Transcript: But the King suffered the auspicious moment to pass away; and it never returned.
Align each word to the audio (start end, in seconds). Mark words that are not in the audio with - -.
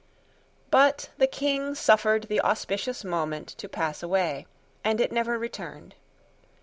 But 0.71 1.09
the 1.19 1.27
King 1.27 1.75
suffered 1.75 2.23
the 2.23 2.41
auspicious 2.41 3.03
moment 3.03 3.49
to 3.49 3.69
pass 3.69 4.01
away; 4.01 4.47
and 4.83 4.99
it 4.99 5.11
never 5.11 5.37
returned. 5.37 5.93